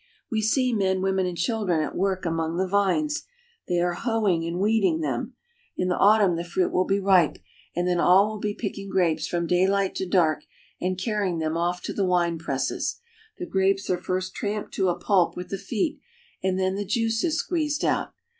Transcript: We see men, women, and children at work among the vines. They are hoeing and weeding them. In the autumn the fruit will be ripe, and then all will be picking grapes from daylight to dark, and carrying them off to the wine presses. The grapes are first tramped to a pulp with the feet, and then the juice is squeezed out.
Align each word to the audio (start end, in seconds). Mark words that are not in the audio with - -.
We 0.31 0.41
see 0.41 0.73
men, 0.73 1.03
women, 1.03 1.27
and 1.27 1.37
children 1.37 1.79
at 1.83 1.95
work 1.95 2.25
among 2.25 2.57
the 2.57 2.67
vines. 2.67 3.27
They 3.67 3.77
are 3.79 3.93
hoeing 3.93 4.43
and 4.47 4.57
weeding 4.59 5.01
them. 5.01 5.35
In 5.77 5.89
the 5.89 5.95
autumn 5.97 6.37
the 6.37 6.43
fruit 6.43 6.71
will 6.71 6.85
be 6.87 6.99
ripe, 6.99 7.37
and 7.75 7.87
then 7.87 7.99
all 7.99 8.27
will 8.27 8.39
be 8.39 8.55
picking 8.55 8.89
grapes 8.89 9.27
from 9.27 9.45
daylight 9.45 9.93
to 9.97 10.07
dark, 10.07 10.41
and 10.81 10.97
carrying 10.99 11.37
them 11.37 11.55
off 11.55 11.83
to 11.83 11.93
the 11.93 12.03
wine 12.03 12.39
presses. 12.39 12.99
The 13.37 13.45
grapes 13.45 13.91
are 13.91 13.97
first 14.01 14.33
tramped 14.33 14.73
to 14.73 14.89
a 14.89 14.97
pulp 14.97 15.37
with 15.37 15.49
the 15.49 15.59
feet, 15.59 15.99
and 16.41 16.57
then 16.57 16.73
the 16.73 16.83
juice 16.83 17.23
is 17.23 17.37
squeezed 17.37 17.85
out. 17.85 18.11